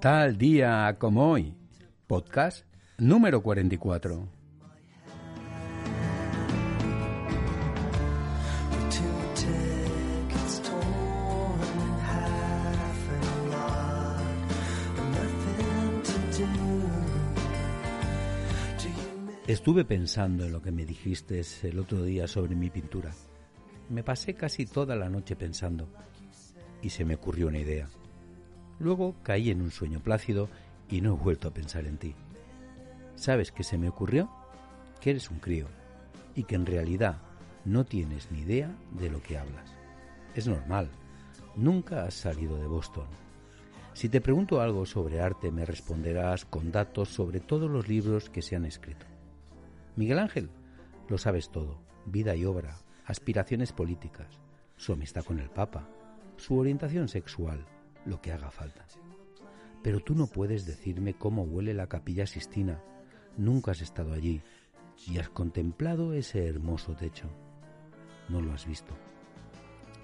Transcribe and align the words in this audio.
Tal 0.00 0.38
día 0.38 0.96
como 0.98 1.30
hoy. 1.30 1.52
Podcast 2.06 2.64
número 2.96 3.42
44. 3.42 4.35
Estuve 19.46 19.84
pensando 19.84 20.44
en 20.44 20.50
lo 20.50 20.60
que 20.60 20.72
me 20.72 20.84
dijiste 20.84 21.40
el 21.62 21.78
otro 21.78 22.02
día 22.02 22.26
sobre 22.26 22.56
mi 22.56 22.68
pintura. 22.68 23.12
Me 23.88 24.02
pasé 24.02 24.34
casi 24.34 24.66
toda 24.66 24.96
la 24.96 25.08
noche 25.08 25.36
pensando 25.36 25.88
y 26.82 26.90
se 26.90 27.04
me 27.04 27.14
ocurrió 27.14 27.46
una 27.46 27.60
idea. 27.60 27.88
Luego 28.80 29.14
caí 29.22 29.50
en 29.50 29.62
un 29.62 29.70
sueño 29.70 30.00
plácido 30.00 30.48
y 30.90 31.00
no 31.00 31.14
he 31.14 31.16
vuelto 31.16 31.46
a 31.46 31.54
pensar 31.54 31.86
en 31.86 31.96
ti. 31.96 32.16
¿Sabes 33.14 33.52
qué 33.52 33.62
se 33.62 33.78
me 33.78 33.88
ocurrió? 33.88 34.28
Que 35.00 35.10
eres 35.10 35.30
un 35.30 35.38
crío 35.38 35.68
y 36.34 36.42
que 36.42 36.56
en 36.56 36.66
realidad 36.66 37.18
no 37.64 37.84
tienes 37.84 38.32
ni 38.32 38.40
idea 38.40 38.74
de 38.98 39.10
lo 39.10 39.22
que 39.22 39.38
hablas. 39.38 39.72
Es 40.34 40.48
normal, 40.48 40.90
nunca 41.54 42.04
has 42.04 42.14
salido 42.14 42.56
de 42.56 42.66
Boston. 42.66 43.06
Si 43.92 44.08
te 44.08 44.20
pregunto 44.20 44.60
algo 44.60 44.84
sobre 44.86 45.20
arte 45.20 45.52
me 45.52 45.64
responderás 45.64 46.44
con 46.44 46.72
datos 46.72 47.10
sobre 47.10 47.38
todos 47.38 47.70
los 47.70 47.86
libros 47.86 48.28
que 48.28 48.42
se 48.42 48.56
han 48.56 48.64
escrito. 48.64 49.06
Miguel 49.96 50.18
Ángel, 50.18 50.50
lo 51.08 51.16
sabes 51.16 51.50
todo, 51.50 51.80
vida 52.04 52.36
y 52.36 52.44
obra, 52.44 52.76
aspiraciones 53.06 53.72
políticas, 53.72 54.28
su 54.76 54.92
amistad 54.92 55.24
con 55.24 55.38
el 55.38 55.48
Papa, 55.48 55.88
su 56.36 56.58
orientación 56.58 57.08
sexual, 57.08 57.64
lo 58.04 58.20
que 58.20 58.30
haga 58.30 58.50
falta. 58.50 58.84
Pero 59.82 60.00
tú 60.00 60.14
no 60.14 60.26
puedes 60.26 60.66
decirme 60.66 61.14
cómo 61.14 61.44
huele 61.44 61.72
la 61.72 61.86
capilla 61.86 62.26
Sistina. 62.26 62.82
Nunca 63.38 63.70
has 63.70 63.80
estado 63.80 64.12
allí 64.12 64.42
y 65.06 65.16
has 65.16 65.30
contemplado 65.30 66.12
ese 66.12 66.46
hermoso 66.46 66.94
techo. 66.94 67.30
No 68.28 68.42
lo 68.42 68.52
has 68.52 68.66
visto. 68.66 68.94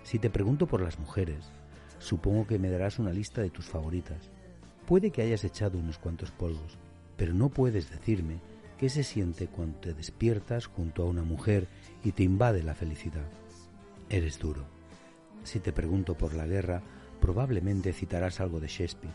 Si 0.04 0.18
te 0.18 0.30
pregunto 0.30 0.66
por 0.66 0.80
las 0.80 0.98
mujeres, 0.98 1.52
supongo 1.98 2.46
que 2.46 2.58
me 2.58 2.70
darás 2.70 2.98
una 2.98 3.12
lista 3.12 3.42
de 3.42 3.50
tus 3.50 3.66
favoritas. 3.66 4.30
Puede 4.86 5.10
que 5.10 5.20
hayas 5.20 5.44
echado 5.44 5.78
unos 5.78 5.98
cuantos 5.98 6.30
polvos, 6.30 6.78
pero 7.18 7.34
no 7.34 7.50
puedes 7.50 7.90
decirme 7.90 8.40
qué 8.82 8.88
se 8.88 9.04
siente 9.04 9.46
cuando 9.46 9.78
te 9.78 9.94
despiertas 9.94 10.66
junto 10.66 11.04
a 11.04 11.06
una 11.06 11.22
mujer 11.22 11.68
y 12.02 12.10
te 12.10 12.24
invade 12.24 12.64
la 12.64 12.74
felicidad. 12.74 13.28
Eres 14.08 14.40
duro. 14.40 14.64
Si 15.44 15.60
te 15.60 15.72
pregunto 15.72 16.18
por 16.18 16.34
la 16.34 16.48
guerra, 16.48 16.82
probablemente 17.20 17.92
citarás 17.92 18.40
algo 18.40 18.58
de 18.58 18.66
Shakespeare. 18.66 19.14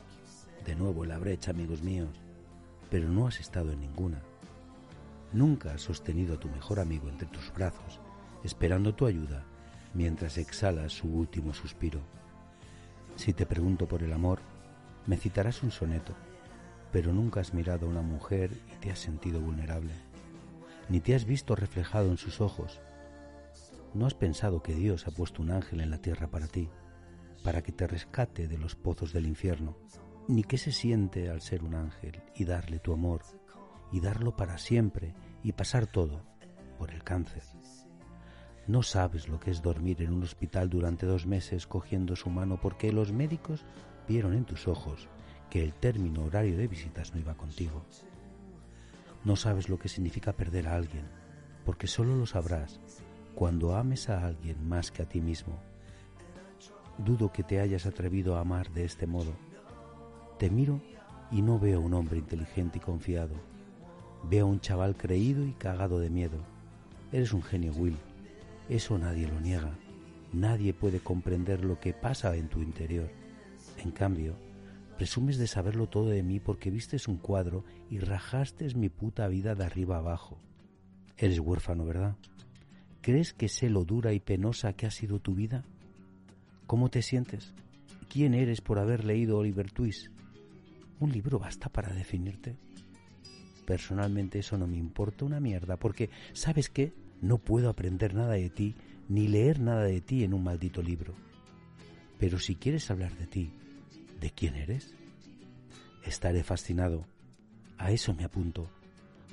De 0.66 0.74
nuevo 0.74 1.04
en 1.04 1.10
la 1.10 1.18
brecha, 1.18 1.52
amigos 1.52 1.82
míos. 1.82 2.16
Pero 2.90 3.10
no 3.10 3.28
has 3.28 3.42
estado 3.42 3.74
en 3.74 3.82
ninguna. 3.82 4.22
Nunca 5.34 5.74
has 5.74 5.82
sostenido 5.82 6.36
a 6.36 6.40
tu 6.40 6.48
mejor 6.48 6.80
amigo 6.80 7.10
entre 7.10 7.28
tus 7.28 7.52
brazos, 7.54 8.00
esperando 8.46 8.96
tu 8.96 9.06
ayuda, 9.06 9.44
mientras 9.94 10.38
exhalas 10.38 10.94
su 10.94 11.10
último 11.10 11.54
suspiro. 11.54 12.00
Si 13.18 13.34
te 13.34 13.46
pregunto 13.46 13.86
por 13.86 14.02
el 14.02 14.14
amor, 14.14 14.40
me 15.08 15.18
citarás 15.18 15.62
un 15.62 15.72
soneto, 15.72 16.14
pero 16.92 17.14
nunca 17.14 17.40
has 17.40 17.54
mirado 17.54 17.86
a 17.86 17.90
una 17.90 18.02
mujer 18.02 18.52
y 18.74 18.76
te 18.78 18.92
has 18.92 19.00
sentido 19.00 19.42
vulnerable, 19.42 19.94
ni 20.90 21.00
te 21.00 21.16
has 21.16 21.26
visto 21.26 21.56
reflejado 21.56 22.10
en 22.10 22.18
sus 22.18 22.42
ojos. 22.42 22.82
No 23.94 24.06
has 24.06 24.14
pensado 24.14 24.62
que 24.62 24.74
Dios 24.74 25.08
ha 25.08 25.12
puesto 25.12 25.42
un 25.42 25.52
ángel 25.52 25.82
en 25.82 25.92
la 25.92 26.02
tierra 26.02 26.30
para 26.30 26.48
ti, 26.48 26.70
para 27.44 27.62
que 27.62 27.72
te 27.72 27.88
rescate 27.88 28.48
de 28.48 28.58
los 28.58 28.76
pozos 28.76 29.14
del 29.14 29.28
infierno, 29.28 29.78
ni 30.28 30.44
qué 30.44 30.58
se 30.58 30.72
siente 30.72 31.30
al 31.30 31.42
ser 31.42 31.64
un 31.64 31.76
ángel 31.76 32.22
y 32.36 32.46
darle 32.46 32.80
tu 32.80 32.94
amor, 32.94 33.22
y 33.92 34.00
darlo 34.00 34.36
para 34.36 34.58
siempre 34.58 35.14
y 35.44 35.54
pasar 35.54 35.88
todo 35.88 36.22
por 36.78 36.92
el 36.92 37.04
cáncer. 37.04 37.44
No 38.68 38.84
sabes 38.84 39.30
lo 39.30 39.40
que 39.40 39.50
es 39.50 39.62
dormir 39.62 40.02
en 40.02 40.14
un 40.14 40.24
hospital 40.24 40.70
durante 40.70 41.06
dos 41.06 41.26
meses 41.26 41.68
cogiendo 41.68 42.18
su 42.18 42.30
mano 42.30 42.60
porque 42.60 42.92
los 42.92 43.14
médicos 43.14 43.66
vieron 44.10 44.34
en 44.34 44.44
tus 44.44 44.68
ojos 44.68 45.08
que 45.50 45.64
el 45.64 45.74
término 45.74 46.24
horario 46.24 46.58
de 46.58 46.68
visitas 46.68 47.14
no 47.14 47.20
iba 47.20 47.36
contigo. 47.36 47.84
No 49.24 49.36
sabes 49.36 49.70
lo 49.70 49.78
que 49.80 49.90
significa 49.90 50.34
perder 50.34 50.68
a 50.68 50.76
alguien, 50.76 51.06
porque 51.66 51.88
solo 51.88 52.16
lo 52.16 52.26
sabrás 52.26 52.80
cuando 53.36 53.76
ames 53.76 54.10
a 54.10 54.26
alguien 54.26 54.68
más 54.68 54.92
que 54.92 55.04
a 55.04 55.06
ti 55.10 55.22
mismo. 55.22 55.60
Dudo 56.98 57.32
que 57.32 57.44
te 57.44 57.60
hayas 57.60 57.86
atrevido 57.86 58.36
a 58.36 58.42
amar 58.42 58.72
de 58.72 58.84
este 58.84 59.06
modo. 59.06 59.34
Te 60.40 60.50
miro 60.50 60.82
y 61.30 61.42
no 61.42 61.60
veo 61.60 61.80
un 61.80 61.94
hombre 61.94 62.18
inteligente 62.18 62.80
y 62.80 62.82
confiado. 62.82 63.36
Veo 64.24 64.46
a 64.46 64.50
un 64.50 64.60
chaval 64.60 64.96
creído 64.96 65.46
y 65.46 65.52
cagado 65.52 66.00
de 66.00 66.10
miedo. 66.10 66.40
Eres 67.12 67.32
un 67.32 67.44
genio, 67.44 67.74
Will. 67.74 67.98
Eso 68.70 68.98
nadie 68.98 69.28
lo 69.28 69.40
niega. 69.40 69.78
Nadie 70.34 70.74
puede 70.74 71.00
comprender 71.00 71.64
lo 71.64 71.80
que 71.80 71.94
pasa 71.94 72.36
en 72.36 72.50
tu 72.50 72.62
interior. 72.62 73.10
En 73.78 73.92
cambio, 73.92 74.36
presumes 74.98 75.38
de 75.38 75.48
saberlo 75.48 75.88
todo 75.88 76.10
de 76.10 76.24
mí 76.24 76.40
porque 76.40 76.72
vistes 76.72 77.08
un 77.08 77.18
cuadro 77.18 77.64
y 77.90 78.00
rajaste 78.00 78.74
mi 78.76 78.90
puta 78.90 79.28
vida 79.28 79.56
de 79.56 79.64
arriba 79.64 79.98
abajo. 79.98 80.40
Eres 81.18 81.40
huérfano, 81.40 81.86
¿verdad? 81.86 82.16
¿Crees 83.02 83.34
que 83.34 83.48
sé 83.48 83.70
lo 83.70 83.86
dura 83.86 84.14
y 84.14 84.20
penosa 84.20 84.74
que 84.74 84.86
ha 84.86 84.92
sido 84.92 85.20
tu 85.20 85.34
vida? 85.36 85.64
¿Cómo 86.66 86.90
te 86.90 87.02
sientes? 87.02 87.54
¿Quién 88.10 88.34
eres 88.34 88.60
por 88.62 88.80
haber 88.80 89.06
leído 89.06 89.38
Oliver 89.38 89.72
Twist? 89.72 90.08
¿Un 91.00 91.12
libro 91.12 91.40
basta 91.40 91.70
para 91.70 91.94
definirte? 91.94 92.58
Personalmente 93.66 94.40
eso 94.40 94.58
no 94.58 94.68
me 94.68 94.78
importa 94.78 95.26
una 95.26 95.40
mierda, 95.40 95.78
porque 95.78 96.10
¿sabes 96.34 96.70
qué? 96.70 96.94
No 97.22 97.38
puedo 97.38 97.70
aprender 97.70 98.14
nada 98.14 98.34
de 98.34 98.50
ti, 98.50 98.76
ni 99.10 99.28
leer 99.28 99.60
nada 99.60 99.84
de 99.84 100.02
ti 100.02 100.24
en 100.24 100.34
un 100.34 100.44
maldito 100.44 100.82
libro. 100.82 101.14
Pero 102.20 102.40
si 102.40 102.56
quieres 102.56 102.90
hablar 102.90 103.16
de 103.18 103.28
ti, 103.28 103.52
¿de 104.20 104.32
quién 104.32 104.56
eres? 104.56 104.94
Estaré 106.04 106.44
fascinado. 106.44 107.06
A 107.78 107.92
eso 107.92 108.14
me 108.14 108.24
apunto. 108.24 108.70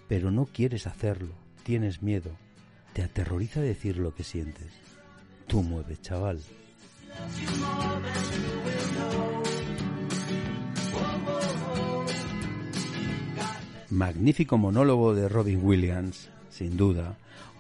Pero 0.09 0.31
no 0.31 0.47
quieres 0.47 0.87
hacerlo, 0.87 1.35
tienes 1.63 2.03
miedo, 2.03 2.31
te 2.93 3.03
aterroriza 3.03 3.61
decir 3.61 3.97
lo 3.97 4.15
que 4.15 4.23
sientes. 4.23 4.71
Tú 5.47 5.63
mueves, 5.63 6.03
chaval. 6.03 6.41
Magnífico 13.91 14.59
monólogo 14.59 15.15
de 15.15 15.29
Robin 15.29 15.61
Williams, 15.63 16.29
sin 16.51 16.77
duda. 16.77 17.17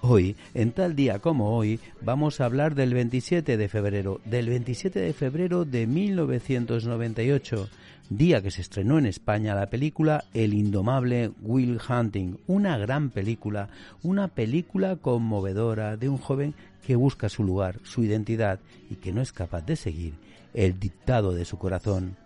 Hoy, 0.06 0.36
en 0.52 0.72
tal 0.72 0.94
día 0.94 1.18
como 1.18 1.56
hoy, 1.56 1.80
vamos 2.02 2.38
a 2.38 2.44
hablar 2.44 2.74
del 2.74 2.92
27 2.92 3.56
de 3.56 3.68
febrero, 3.70 4.20
del 4.26 4.50
27 4.50 5.00
de 5.00 5.14
febrero 5.14 5.64
de 5.64 5.86
1998, 5.86 7.70
día 8.10 8.42
que 8.42 8.50
se 8.50 8.60
estrenó 8.60 8.98
en 8.98 9.06
España 9.06 9.54
la 9.54 9.70
película 9.70 10.24
El 10.34 10.52
indomable 10.52 11.30
Will 11.40 11.78
Hunting, 11.88 12.36
una 12.46 12.76
gran 12.76 13.08
película, 13.08 13.70
una 14.02 14.28
película 14.28 14.96
conmovedora 14.96 15.96
de 15.96 16.10
un 16.10 16.18
joven 16.18 16.52
que 16.86 16.96
busca 16.96 17.30
su 17.30 17.42
lugar, 17.42 17.80
su 17.82 18.04
identidad 18.04 18.60
y 18.90 18.96
que 18.96 19.10
no 19.10 19.22
es 19.22 19.32
capaz 19.32 19.64
de 19.64 19.76
seguir 19.76 20.12
el 20.52 20.78
dictado 20.78 21.32
de 21.32 21.46
su 21.46 21.56
corazón. 21.56 22.18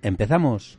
¿Empezamos? 0.00 0.78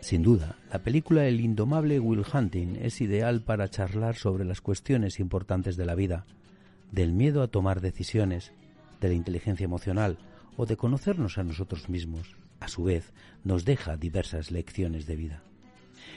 Sin 0.00 0.22
duda, 0.22 0.54
la 0.70 0.78
película 0.78 1.26
El 1.26 1.40
indomable 1.40 1.98
Will 1.98 2.22
Hunting 2.32 2.76
es 2.80 3.00
ideal 3.00 3.42
para 3.42 3.68
charlar 3.68 4.14
sobre 4.14 4.44
las 4.44 4.60
cuestiones 4.60 5.18
importantes 5.18 5.76
de 5.76 5.84
la 5.84 5.96
vida, 5.96 6.26
del 6.92 7.12
miedo 7.12 7.42
a 7.42 7.48
tomar 7.48 7.80
decisiones, 7.80 8.52
de 9.00 9.08
la 9.08 9.14
inteligencia 9.14 9.64
emocional 9.64 10.18
o 10.56 10.64
de 10.64 10.76
conocernos 10.76 11.38
a 11.38 11.42
nosotros 11.42 11.88
mismos. 11.88 12.36
A 12.66 12.68
su 12.68 12.82
vez, 12.82 13.12
nos 13.44 13.64
deja 13.64 13.96
diversas 13.96 14.50
lecciones 14.50 15.06
de 15.06 15.14
vida. 15.14 15.40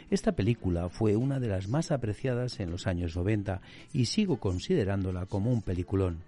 Esta 0.09 0.31
película 0.31 0.89
fue 0.89 1.15
una 1.15 1.39
de 1.39 1.47
las 1.47 1.67
más 1.67 1.91
apreciadas 1.91 2.59
en 2.59 2.71
los 2.71 2.87
años 2.87 3.15
90 3.15 3.61
y 3.93 4.05
sigo 4.05 4.37
considerándola 4.37 5.27
como 5.27 5.53
un 5.53 5.61
peliculón. 5.61 6.23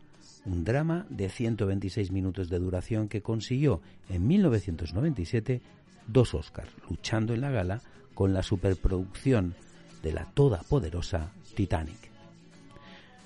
Un 0.45 0.63
drama 0.63 1.07
de 1.09 1.27
126 1.27 2.11
minutos 2.11 2.49
de 2.49 2.59
duración 2.59 3.07
que 3.07 3.23
consiguió 3.23 3.81
en 4.09 4.27
1997 4.27 5.59
dos 6.05 6.35
Oscars, 6.35 6.69
luchando 6.87 7.33
en 7.33 7.41
la 7.41 7.49
gala 7.49 7.81
con 8.13 8.31
la 8.31 8.43
superproducción 8.43 9.55
de 10.03 10.13
la 10.13 10.25
todopoderosa 10.25 11.31
Titanic. 11.55 12.11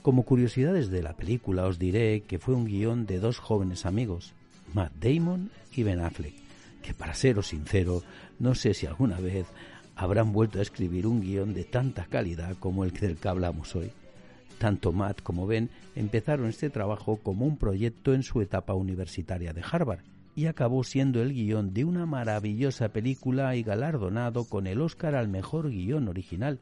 Como 0.01 0.23
curiosidades 0.23 0.89
de 0.89 1.03
la 1.03 1.17
película 1.17 1.65
os 1.65 1.77
diré 1.77 2.21
que 2.21 2.39
fue 2.39 2.55
un 2.55 2.63
guion 2.63 3.05
de 3.05 3.19
dos 3.19 3.39
jóvenes 3.39 3.85
amigos, 3.85 4.31
Matt 4.73 4.93
Damon 5.01 5.51
y 5.75 5.83
Ben 5.83 5.99
Affleck, 5.99 6.44
que 6.85 6.93
para 6.93 7.15
seros 7.15 7.47
sincero, 7.47 8.03
no 8.37 8.53
sé 8.53 8.75
si 8.75 8.85
alguna 8.85 9.19
vez 9.19 9.47
habrán 9.95 10.31
vuelto 10.31 10.59
a 10.59 10.61
escribir 10.61 11.07
un 11.07 11.19
guion 11.19 11.55
de 11.55 11.63
tanta 11.63 12.05
calidad 12.05 12.55
como 12.59 12.83
el 12.83 12.91
del 12.91 13.17
que 13.17 13.27
hablamos 13.27 13.75
hoy. 13.75 13.91
Tanto 14.59 14.91
Matt 14.91 15.23
como 15.23 15.47
Ben 15.47 15.71
empezaron 15.95 16.47
este 16.47 16.69
trabajo 16.69 17.17
como 17.17 17.45
un 17.45 17.57
proyecto 17.57 18.13
en 18.13 18.21
su 18.21 18.39
etapa 18.39 18.75
universitaria 18.75 19.51
de 19.51 19.63
Harvard 19.69 20.01
y 20.35 20.45
acabó 20.45 20.83
siendo 20.83 21.23
el 21.23 21.33
guion 21.33 21.73
de 21.73 21.85
una 21.85 22.05
maravillosa 22.05 22.89
película 22.89 23.55
y 23.55 23.63
galardonado 23.63 24.45
con 24.45 24.67
el 24.67 24.79
Oscar 24.79 25.15
al 25.15 25.27
mejor 25.27 25.71
guion 25.71 26.07
original. 26.07 26.59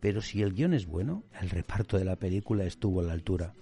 Pero 0.00 0.22
si 0.22 0.42
el 0.42 0.54
guion 0.54 0.74
es 0.74 0.86
bueno, 0.86 1.22
el 1.40 1.50
reparto 1.50 1.98
de 1.98 2.04
la 2.04 2.16
película 2.16 2.64
estuvo 2.64 3.00
a 3.00 3.04
la 3.04 3.12
altura. 3.12 3.54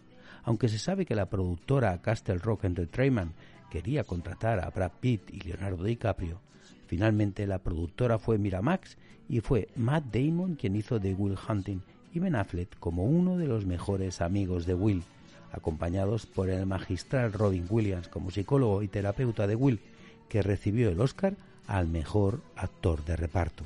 Aunque 0.44 0.68
se 0.68 0.78
sabe 0.78 1.04
que 1.04 1.14
la 1.14 1.28
productora 1.28 2.00
Castle 2.00 2.38
Rock 2.38 2.64
Entertainment 2.64 3.34
quería 3.70 4.04
contratar 4.04 4.60
a 4.60 4.70
Brad 4.70 4.92
Pitt 5.00 5.30
y 5.32 5.40
Leonardo 5.40 5.84
DiCaprio, 5.84 6.40
finalmente 6.86 7.46
la 7.46 7.60
productora 7.60 8.18
fue 8.18 8.36
Miramax 8.36 8.98
y 9.28 9.40
fue 9.40 9.68
Matt 9.76 10.04
Damon 10.12 10.56
quien 10.56 10.76
hizo 10.76 10.98
de 10.98 11.14
Will 11.14 11.38
Hunting 11.48 11.80
y 12.12 12.18
Ben 12.18 12.34
Affleck 12.34 12.78
como 12.78 13.04
uno 13.04 13.38
de 13.38 13.46
los 13.46 13.64
mejores 13.64 14.20
amigos 14.20 14.66
de 14.66 14.74
Will, 14.74 15.04
acompañados 15.52 16.26
por 16.26 16.50
el 16.50 16.66
magistral 16.66 17.32
Robin 17.32 17.66
Williams 17.70 18.08
como 18.08 18.30
psicólogo 18.30 18.82
y 18.82 18.88
terapeuta 18.88 19.46
de 19.46 19.54
Will, 19.54 19.80
que 20.28 20.42
recibió 20.42 20.90
el 20.90 21.00
Oscar 21.00 21.36
al 21.66 21.86
mejor 21.86 22.40
actor 22.56 23.04
de 23.04 23.16
reparto. 23.16 23.64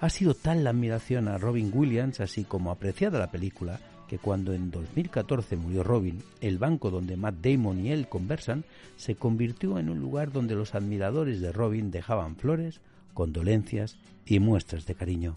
Ha 0.00 0.10
sido 0.10 0.34
tal 0.34 0.64
la 0.64 0.70
admiración 0.70 1.28
a 1.28 1.38
Robin 1.38 1.70
Williams, 1.72 2.20
así 2.20 2.44
como 2.44 2.70
apreciada 2.70 3.18
la 3.18 3.30
película, 3.30 3.80
que 4.08 4.18
cuando 4.18 4.52
en 4.52 4.70
2014 4.70 5.56
murió 5.56 5.82
Robin, 5.82 6.22
el 6.40 6.58
banco 6.58 6.90
donde 6.90 7.16
Matt 7.16 7.36
Damon 7.42 7.84
y 7.84 7.90
él 7.90 8.08
conversan 8.08 8.64
se 8.96 9.16
convirtió 9.16 9.78
en 9.78 9.90
un 9.90 10.00
lugar 10.00 10.32
donde 10.32 10.54
los 10.54 10.74
admiradores 10.74 11.40
de 11.40 11.52
Robin 11.52 11.90
dejaban 11.90 12.36
flores, 12.36 12.80
condolencias 13.14 13.96
y 14.26 14.40
muestras 14.40 14.86
de 14.86 14.94
cariño. 14.94 15.36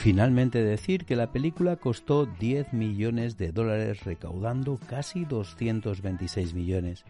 Finalmente 0.00 0.64
decir 0.64 1.04
que 1.04 1.14
la 1.14 1.30
película 1.30 1.76
costó 1.76 2.24
10 2.24 2.72
millones 2.72 3.36
de 3.36 3.52
dólares 3.52 4.02
recaudando 4.02 4.80
casi 4.88 5.26
226 5.26 6.54
millones 6.54 7.04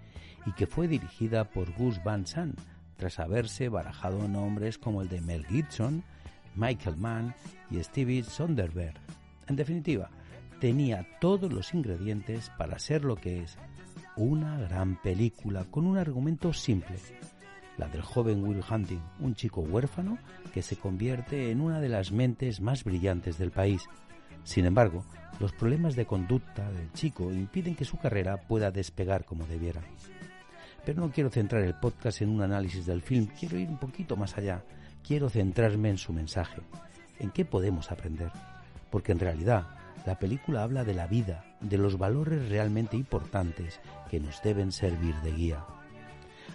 y 0.44 0.50
que 0.54 0.66
fue 0.66 0.88
dirigida 0.88 1.44
por 1.44 1.72
Gus 1.74 2.02
Van 2.02 2.26
Sant 2.26 2.58
tras 2.96 3.20
haberse 3.20 3.68
barajado 3.68 4.26
nombres 4.26 4.76
como 4.76 5.02
el 5.02 5.08
de 5.08 5.20
Mel 5.20 5.46
Gibson, 5.46 6.02
Michael 6.56 6.96
Mann 6.96 7.32
y 7.70 7.80
Stevie 7.80 8.24
Sonderberg. 8.24 8.98
En 9.46 9.54
definitiva, 9.54 10.10
tenía 10.58 11.06
todos 11.20 11.52
los 11.52 11.72
ingredientes 11.72 12.50
para 12.58 12.80
ser 12.80 13.04
lo 13.04 13.14
que 13.14 13.44
es 13.44 13.56
una 14.16 14.58
gran 14.58 15.00
película 15.00 15.64
con 15.70 15.86
un 15.86 15.96
argumento 15.96 16.52
simple, 16.52 16.96
la 17.78 17.88
del 17.88 18.02
joven 18.02 18.44
Will 18.44 18.62
Hunting, 18.68 19.00
un 19.20 19.34
chico 19.34 19.62
huérfano 19.62 20.18
que 20.52 20.62
se 20.62 20.76
convierte 20.76 21.50
en 21.50 21.60
una 21.60 21.80
de 21.80 21.88
las 21.88 22.12
mentes 22.12 22.60
más 22.60 22.84
brillantes 22.84 23.38
del 23.38 23.50
país. 23.50 23.82
Sin 24.44 24.66
embargo, 24.66 25.04
los 25.38 25.52
problemas 25.52 25.96
de 25.96 26.06
conducta 26.06 26.70
del 26.70 26.92
chico 26.92 27.32
impiden 27.32 27.74
que 27.74 27.84
su 27.84 27.98
carrera 27.98 28.36
pueda 28.36 28.70
despegar 28.70 29.24
como 29.24 29.46
debiera. 29.46 29.80
Pero 30.84 31.00
no 31.00 31.10
quiero 31.10 31.30
centrar 31.30 31.62
el 31.62 31.74
podcast 31.74 32.22
en 32.22 32.30
un 32.30 32.42
análisis 32.42 32.86
del 32.86 33.02
film, 33.02 33.26
quiero 33.38 33.58
ir 33.58 33.68
un 33.68 33.78
poquito 33.78 34.16
más 34.16 34.36
allá, 34.36 34.62
quiero 35.06 35.30
centrarme 35.30 35.90
en 35.90 35.98
su 35.98 36.12
mensaje, 36.12 36.62
en 37.18 37.30
qué 37.30 37.44
podemos 37.44 37.90
aprender, 37.90 38.30
porque 38.90 39.12
en 39.12 39.20
realidad 39.20 39.68
la 40.06 40.18
película 40.18 40.62
habla 40.62 40.84
de 40.84 40.94
la 40.94 41.06
vida, 41.06 41.44
de 41.60 41.78
los 41.78 41.98
valores 41.98 42.48
realmente 42.48 42.96
importantes 42.96 43.80
que 44.10 44.20
nos 44.20 44.42
deben 44.42 44.72
servir 44.72 45.14
de 45.16 45.32
guía 45.32 45.64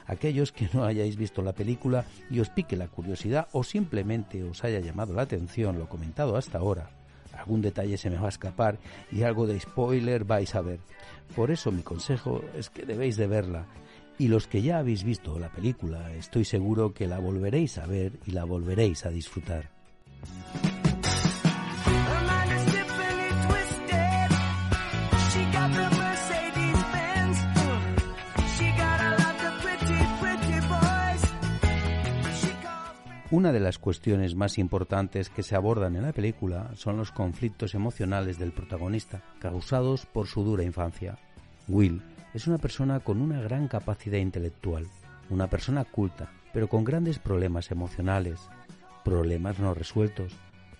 aquellos 0.06 0.52
que 0.52 0.70
no 0.74 0.84
hayáis 0.84 1.18
visto 1.18 1.42
la 1.42 1.54
película 1.54 2.06
y 2.30 2.40
os 2.40 2.50
pique 2.50 2.76
la 2.76 2.88
curiosidad 2.88 3.48
o 3.52 3.64
simplemente 3.64 4.44
os 4.44 4.64
haya 4.64 4.80
llamado 4.80 5.14
la 5.14 5.24
atención 5.24 5.80
lo 5.80 5.90
comentado 5.90 6.38
hasta 6.38 6.60
ahora. 6.60 6.90
Algún 7.38 7.62
detalle 7.62 7.98
se 7.98 8.10
me 8.10 8.18
va 8.18 8.28
a 8.28 8.30
escapar 8.30 8.78
y 9.12 9.24
algo 9.24 9.46
de 9.46 9.60
spoiler 9.60 10.24
vais 10.24 10.56
a 10.56 10.62
ver. 10.62 10.80
Por 11.36 11.52
eso 11.52 11.72
mi 11.72 11.84
consejo 11.84 12.42
es 12.58 12.70
que 12.70 12.86
debéis 12.86 13.18
de 13.18 13.28
verla. 13.28 13.68
Y 14.18 14.30
los 14.30 14.48
que 14.48 14.62
ya 14.62 14.78
habéis 14.78 15.04
visto 15.04 15.38
la 15.38 15.50
película, 15.50 16.14
estoy 16.14 16.46
seguro 16.46 16.94
que 16.94 17.08
la 17.08 17.20
volveréis 17.20 17.78
a 17.78 17.86
ver 17.86 18.14
y 18.26 18.32
la 18.32 18.46
volveréis 18.46 19.06
a 19.06 19.10
disfrutar. 19.10 19.70
Una 33.36 33.52
de 33.52 33.60
las 33.60 33.80
cuestiones 33.80 34.34
más 34.34 34.58
importantes 34.58 35.30
que 35.30 35.44
se 35.44 35.58
abordan 35.58 35.98
en 35.98 36.04
la 36.04 36.14
película 36.14 36.72
son 36.76 36.96
los 36.96 37.12
conflictos 37.12 37.76
emocionales 37.76 38.40
del 38.40 38.54
protagonista, 38.54 39.24
causados 39.40 40.06
por 40.06 40.28
su 40.28 40.46
dura 40.46 40.64
infancia. 40.64 41.18
Will 41.68 42.02
es 42.34 42.48
una 42.48 42.60
persona 42.60 43.02
con 43.02 43.22
una 43.22 43.42
gran 43.42 43.68
capacidad 43.68 44.20
intelectual, 44.20 44.88
una 45.30 45.50
persona 45.50 45.84
culta, 45.84 46.32
pero 46.54 46.70
con 46.70 46.86
grandes 46.86 47.20
problemas 47.20 47.72
emocionales, 47.72 48.40
problemas 49.04 49.60
no 49.60 49.74
resueltos, 49.74 50.32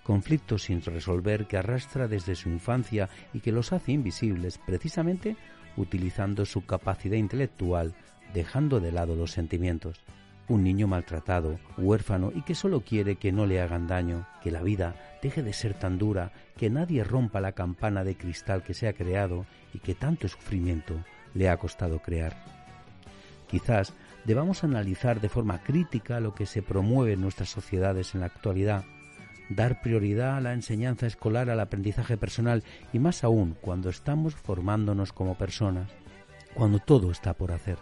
conflictos 0.04 0.64
sin 0.64 0.82
resolver 0.82 1.48
que 1.48 1.58
arrastra 1.58 2.08
desde 2.08 2.36
su 2.36 2.48
infancia 2.48 3.10
y 3.34 3.42
que 3.42 3.52
los 3.52 3.74
hace 3.74 3.92
invisibles 3.92 4.62
precisamente 4.66 5.36
utilizando 5.76 6.46
su 6.46 6.66
capacidad 6.66 7.18
intelectual, 7.18 7.96
dejando 8.34 8.80
de 8.80 8.94
lado 8.94 9.18
los 9.18 9.32
sentimientos 9.32 10.06
un 10.48 10.64
niño 10.64 10.88
maltratado, 10.88 11.60
huérfano 11.78 12.32
y 12.34 12.44
que 12.44 12.56
solo 12.56 12.82
quiere 12.82 13.16
que 13.16 13.32
no 13.32 13.46
le 13.46 13.62
hagan 13.62 13.88
daño, 13.88 14.28
que 14.44 14.52
la 14.52 14.62
vida 14.62 14.96
deje 15.22 15.42
de 15.42 15.54
ser 15.54 15.74
tan 15.74 15.98
dura, 15.98 16.32
que 16.58 16.70
nadie 16.70 17.04
rompa 17.04 17.42
la 17.42 17.54
campana 17.54 18.04
de 18.04 18.16
cristal 18.16 18.64
que 18.64 18.74
se 18.74 18.88
ha 18.88 18.94
creado 18.94 19.46
y 19.74 19.80
que 19.80 19.96
tanto 19.96 20.28
sufrimiento 20.28 20.96
le 21.34 21.50
ha 21.50 21.58
costado 21.58 22.00
crear. 22.00 22.36
Quizás 23.48 23.94
debamos 24.26 24.64
analizar 24.64 25.20
de 25.20 25.30
forma 25.30 25.64
crítica 25.64 26.20
lo 26.20 26.34
que 26.36 26.46
se 26.46 26.62
promueve 26.62 27.14
en 27.14 27.22
nuestras 27.22 27.50
sociedades 27.50 28.14
en 28.14 28.22
la 28.22 28.28
actualidad, 28.28 28.86
dar 29.50 29.82
prioridad 29.82 30.38
a 30.38 30.42
la 30.42 30.54
enseñanza 30.54 31.08
escolar, 31.08 31.50
al 31.50 31.60
aprendizaje 31.60 32.18
personal 32.18 32.64
y 32.94 33.00
más 33.00 33.24
aún 33.24 33.56
cuando 33.62 33.90
estamos 33.90 34.36
formándonos 34.36 35.14
como 35.14 35.38
personas, 35.38 35.90
cuando 36.54 36.80
todo 36.80 37.12
está 37.12 37.34
por 37.34 37.52
hacer 37.52 37.78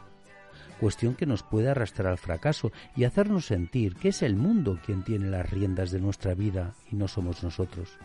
cuestión 0.83 1.15
que 1.15 1.25
nos 1.25 1.43
puede 1.43 1.69
arrastrar 1.69 2.07
al 2.07 2.17
fracaso 2.17 2.73
y 2.93 3.05
hacernos 3.05 3.45
sentir 3.45 3.95
que 3.95 4.09
es 4.09 4.21
el 4.21 4.35
mundo 4.35 4.81
quien 4.85 5.05
tiene 5.05 5.29
las 5.29 5.49
riendas 5.49 5.91
de 5.91 6.01
nuestra 6.01 6.33
vida 6.33 6.75
y 6.91 6.97
no 6.97 7.07
somos 7.07 7.41
nosotros. 7.41 7.97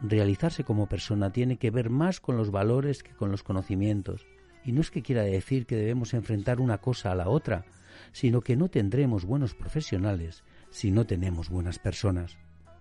Realizarse 0.00 0.64
como 0.64 0.86
persona 0.86 1.32
tiene 1.32 1.58
que 1.58 1.70
ver 1.70 1.90
más 1.90 2.20
con 2.20 2.38
los 2.38 2.50
valores 2.50 3.02
que 3.02 3.12
con 3.12 3.30
los 3.30 3.42
conocimientos, 3.42 4.26
y 4.64 4.72
no 4.72 4.80
es 4.80 4.90
que 4.90 5.02
quiera 5.02 5.20
decir 5.20 5.66
que 5.66 5.76
debemos 5.76 6.14
enfrentar 6.14 6.62
una 6.62 6.78
cosa 6.78 7.12
a 7.12 7.14
la 7.14 7.28
otra, 7.28 7.66
sino 8.12 8.40
que 8.40 8.56
no 8.56 8.70
tendremos 8.70 9.26
buenos 9.26 9.54
profesionales 9.54 10.44
si 10.70 10.90
no 10.90 11.04
tenemos 11.04 11.50
buenas 11.50 11.78
personas, 11.78 12.38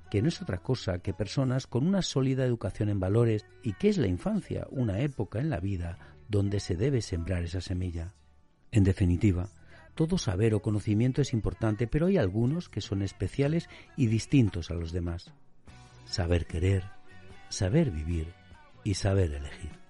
que 0.09 0.21
no 0.21 0.29
es 0.29 0.41
otra 0.41 0.59
cosa 0.59 0.99
que 0.99 1.13
personas 1.13 1.67
con 1.67 1.85
una 1.85 2.01
sólida 2.01 2.45
educación 2.45 2.87
en 2.87 3.01
valores 3.01 3.45
y 3.61 3.73
que 3.73 3.89
es 3.89 3.97
la 3.97 4.07
infancia, 4.07 4.67
una 4.69 5.01
época 5.01 5.39
en 5.39 5.49
la 5.49 5.59
vida 5.59 5.97
donde 6.29 6.61
se 6.61 6.77
debe 6.77 7.01
sembrar 7.01 7.43
esa 7.43 7.59
semilla. 7.59 8.13
En 8.77 8.83
definitiva, 8.83 9.49
todo 9.95 10.19
saber 10.19 10.53
o 10.53 10.61
conocimiento 10.61 11.19
es 11.23 11.33
importante, 11.33 11.87
pero 11.87 12.05
hay 12.05 12.17
algunos 12.17 12.69
que 12.69 12.79
son 12.79 13.01
especiales 13.01 13.69
y 13.95 14.05
distintos 14.05 14.69
a 14.69 14.75
los 14.75 14.91
demás. 14.91 15.33
Saber 16.05 16.45
querer, 16.45 16.83
saber 17.49 17.89
vivir 17.89 18.35
y 18.83 18.93
saber 18.93 19.33
elegir. 19.33 19.86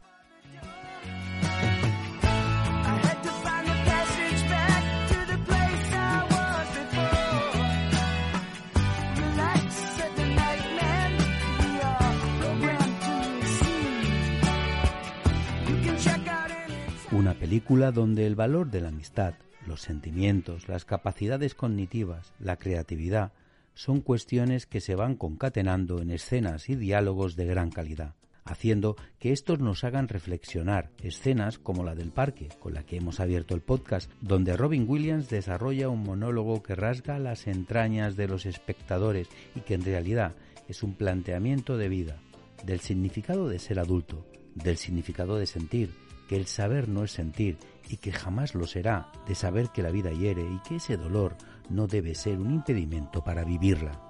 Película 17.34 17.92
donde 17.92 18.26
el 18.26 18.36
valor 18.36 18.70
de 18.70 18.82
la 18.82 18.90
amistad, 18.90 19.34
los 19.66 19.82
sentimientos, 19.82 20.68
las 20.68 20.86
capacidades 20.86 21.56
cognitivas, 21.56 22.34
la 22.40 22.58
creatividad, 22.58 23.32
son 23.74 24.02
cuestiones 24.02 24.66
que 24.66 24.82
se 24.82 24.96
van 24.96 25.16
concatenando 25.16 26.02
en 26.02 26.12
escenas 26.12 26.70
y 26.70 26.76
diálogos 26.76 27.36
de 27.36 27.46
gran 27.46 27.70
calidad, 27.70 28.16
haciendo 28.44 28.96
que 29.20 29.32
estos 29.32 29.60
nos 29.60 29.84
hagan 29.84 30.08
reflexionar. 30.08 30.90
Escenas 31.04 31.60
como 31.60 31.84
la 31.84 31.94
del 31.94 32.12
parque, 32.12 32.50
con 32.60 32.74
la 32.74 32.84
que 32.84 32.98
hemos 32.98 33.20
abierto 33.20 33.54
el 33.54 33.62
podcast, 33.62 34.12
donde 34.22 34.58
Robin 34.58 34.86
Williams 34.88 35.30
desarrolla 35.30 35.90
un 35.90 36.04
monólogo 36.04 36.64
que 36.64 36.76
rasga 36.76 37.20
las 37.20 37.46
entrañas 37.46 38.16
de 38.16 38.28
los 38.28 38.46
espectadores 38.46 39.28
y 39.56 39.60
que 39.60 39.76
en 39.76 39.84
realidad 39.84 40.34
es 40.68 40.82
un 40.82 40.96
planteamiento 40.96 41.78
de 41.78 41.90
vida, 41.90 42.18
del 42.66 42.80
significado 42.80 43.48
de 43.48 43.60
ser 43.60 43.80
adulto, 43.80 44.26
del 44.56 44.78
significado 44.78 45.38
de 45.38 45.46
sentir, 45.46 45.92
que 46.28 46.36
el 46.36 46.46
saber 46.46 46.90
no 46.90 47.04
es 47.04 47.12
sentir 47.12 47.58
y 47.90 47.98
que 47.98 48.12
jamás 48.12 48.54
lo 48.54 48.68
será, 48.68 49.12
de 49.28 49.36
saber 49.36 49.70
que 49.70 49.82
la 49.82 49.92
vida 49.92 50.12
hiere 50.12 50.44
y 50.44 50.60
que 50.68 50.76
ese 50.76 50.98
dolor 50.98 51.36
no 51.70 51.88
debe 51.88 52.16
ser 52.16 52.40
un 52.40 52.52
impedimento 52.52 53.24
para 53.24 53.44
vivirla. 53.44 54.02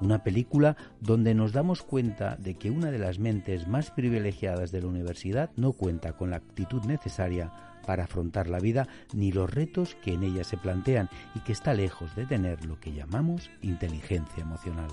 Una 0.00 0.22
película 0.22 0.76
donde 1.00 1.34
nos 1.34 1.52
damos 1.52 1.82
cuenta 1.82 2.36
de 2.36 2.54
que 2.54 2.70
una 2.70 2.90
de 2.90 2.98
las 2.98 3.18
mentes 3.18 3.66
más 3.66 3.90
privilegiadas 3.90 4.70
de 4.70 4.80
la 4.80 4.86
universidad 4.88 5.50
no 5.56 5.72
cuenta 5.72 6.12
con 6.12 6.30
la 6.30 6.36
actitud 6.36 6.84
necesaria 6.84 7.52
para 7.84 8.04
afrontar 8.04 8.48
la 8.48 8.60
vida 8.60 8.86
ni 9.12 9.32
los 9.32 9.52
retos 9.52 9.96
que 9.96 10.12
en 10.12 10.22
ella 10.22 10.44
se 10.44 10.56
plantean 10.56 11.08
y 11.34 11.40
que 11.40 11.52
está 11.52 11.74
lejos 11.74 12.14
de 12.14 12.26
tener 12.26 12.64
lo 12.64 12.78
que 12.78 12.92
llamamos 12.92 13.50
inteligencia 13.62 14.42
emocional. 14.42 14.90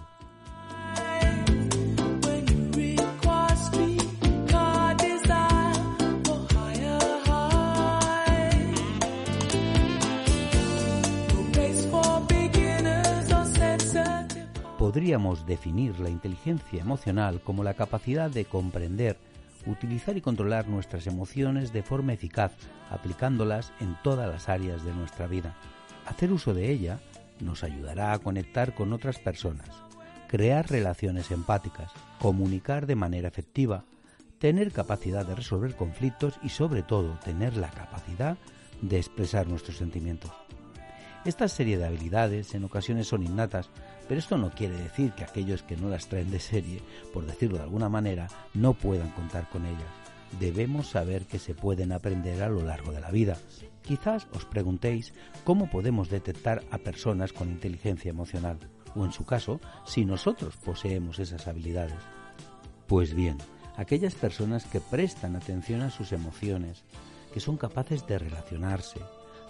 Podríamos 14.95 15.45
definir 15.45 15.99
la 15.99 16.09
inteligencia 16.09 16.81
emocional 16.81 17.41
como 17.41 17.65
la 17.65 17.73
capacidad 17.73 18.31
de 18.31 18.45
comprender, 18.45 19.17
utilizar 19.65 20.15
y 20.15 20.21
controlar 20.21 20.69
nuestras 20.69 21.05
emociones 21.05 21.73
de 21.73 21.83
forma 21.83 22.13
eficaz, 22.13 22.53
aplicándolas 22.89 23.73
en 23.81 23.97
todas 24.05 24.29
las 24.31 24.47
áreas 24.47 24.85
de 24.85 24.93
nuestra 24.93 25.27
vida. 25.27 25.53
Hacer 26.05 26.31
uso 26.31 26.53
de 26.53 26.71
ella 26.71 26.99
nos 27.41 27.65
ayudará 27.65 28.13
a 28.13 28.19
conectar 28.19 28.73
con 28.73 28.93
otras 28.93 29.19
personas, 29.19 29.67
crear 30.29 30.71
relaciones 30.71 31.29
empáticas, 31.29 31.91
comunicar 32.21 32.85
de 32.85 32.95
manera 32.95 33.27
efectiva, 33.27 33.83
tener 34.39 34.71
capacidad 34.71 35.25
de 35.25 35.35
resolver 35.35 35.75
conflictos 35.75 36.39
y 36.41 36.47
sobre 36.47 36.83
todo 36.83 37.19
tener 37.25 37.57
la 37.57 37.69
capacidad 37.69 38.37
de 38.81 38.97
expresar 38.97 39.45
nuestros 39.45 39.75
sentimientos. 39.75 40.31
Esta 41.25 41.47
serie 41.47 41.79
de 41.79 41.85
habilidades 41.85 42.53
en 42.53 42.65
ocasiones 42.65 43.07
son 43.07 43.23
innatas, 43.23 43.71
pero 44.07 44.19
esto 44.19 44.37
no 44.37 44.51
quiere 44.51 44.77
decir 44.77 45.11
que 45.13 45.23
aquellos 45.23 45.63
que 45.63 45.75
no 45.75 45.89
las 45.89 46.07
traen 46.07 46.29
de 46.29 46.39
serie, 46.39 46.83
por 47.11 47.25
decirlo 47.25 47.57
de 47.57 47.63
alguna 47.63 47.89
manera, 47.89 48.27
no 48.53 48.75
puedan 48.75 49.09
contar 49.09 49.49
con 49.49 49.65
ellas. 49.65 49.89
Debemos 50.39 50.91
saber 50.91 51.25
que 51.25 51.39
se 51.39 51.55
pueden 51.55 51.93
aprender 51.93 52.43
a 52.43 52.49
lo 52.49 52.61
largo 52.61 52.91
de 52.91 53.01
la 53.01 53.09
vida. 53.09 53.39
Quizás 53.81 54.27
os 54.35 54.45
preguntéis 54.45 55.15
cómo 55.43 55.67
podemos 55.67 56.11
detectar 56.11 56.63
a 56.69 56.77
personas 56.77 57.33
con 57.33 57.49
inteligencia 57.49 58.11
emocional, 58.11 58.59
o 58.93 59.03
en 59.03 59.11
su 59.11 59.25
caso, 59.25 59.59
si 59.83 60.05
nosotros 60.05 60.55
poseemos 60.57 61.17
esas 61.17 61.47
habilidades. 61.47 61.97
Pues 62.85 63.15
bien, 63.15 63.39
aquellas 63.77 64.13
personas 64.13 64.65
que 64.65 64.79
prestan 64.79 65.35
atención 65.35 65.81
a 65.81 65.89
sus 65.89 66.11
emociones, 66.11 66.83
que 67.33 67.39
son 67.39 67.57
capaces 67.57 68.05
de 68.05 68.19
relacionarse, 68.19 68.99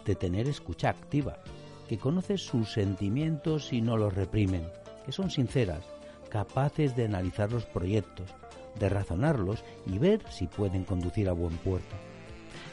de 0.05 0.15
tener 0.15 0.47
escucha 0.47 0.89
activa, 0.89 1.39
que 1.87 1.97
conocen 1.97 2.37
sus 2.37 2.71
sentimientos 2.71 3.71
y 3.73 3.81
no 3.81 3.97
los 3.97 4.13
reprimen, 4.13 4.67
que 5.05 5.11
son 5.11 5.29
sinceras, 5.29 5.85
capaces 6.29 6.95
de 6.95 7.05
analizar 7.05 7.51
los 7.51 7.65
proyectos, 7.65 8.33
de 8.79 8.89
razonarlos 8.89 9.63
y 9.85 9.97
ver 9.97 10.21
si 10.29 10.47
pueden 10.47 10.83
conducir 10.83 11.29
a 11.29 11.33
buen 11.33 11.55
puerto, 11.57 11.95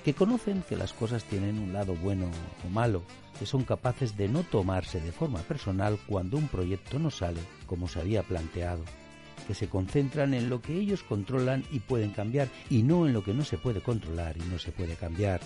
que 0.05 0.15
conocen 0.15 0.63
que 0.69 0.77
las 0.77 0.93
cosas 0.93 1.25
tienen 1.25 1.59
un 1.59 1.73
lado 1.73 1.95
bueno 1.95 2.31
o 2.67 2.69
malo, 2.69 3.03
que 3.39 3.47
son 3.47 3.65
capaces 3.65 4.17
de 4.17 4.29
no 4.29 4.43
tomarse 4.43 5.01
de 5.01 5.13
forma 5.13 5.41
personal 5.41 5.99
cuando 6.07 6.37
un 6.37 6.49
proyecto 6.49 6.99
no 6.99 7.11
sale 7.11 7.41
como 7.67 7.89
se 7.89 8.01
había 8.01 8.23
planteado, 8.23 8.83
que 9.47 9.55
se 9.55 9.69
concentran 9.69 10.35
en 10.35 10.49
lo 10.49 10.61
que 10.61 10.75
ellos 10.75 11.03
controlan 11.03 11.65
y 11.71 11.81
pueden 11.81 12.11
cambiar 12.11 12.49
y 12.71 12.83
no 12.83 13.07
en 13.07 13.13
lo 13.13 13.25
que 13.25 13.35
no 13.35 13.45
se 13.45 13.59
puede 13.59 13.81
controlar 13.81 14.37
y 14.37 14.45
no 14.51 14.59
se 14.59 14.73
puede 14.73 14.95
cambiar, 14.95 15.41